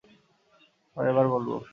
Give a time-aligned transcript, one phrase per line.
[0.97, 1.55] পরের বার বলবো।